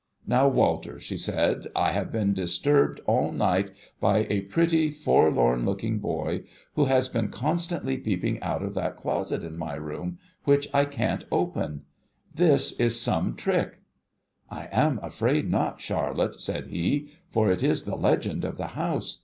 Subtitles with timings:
[0.25, 3.69] 'Now, Walter,' she said,' I have THE ORPHAN BOY 15 been disturbed all night
[3.99, 6.41] by a pretty, forlorn looking boy,
[6.73, 11.25] who has been constantly peeping out of that closet in my room, which I can't
[11.31, 11.83] open.
[12.33, 13.81] This is some trick.''
[14.49, 19.19] I am afraid not, Charlotte,' said he,' for it is the legend of the house.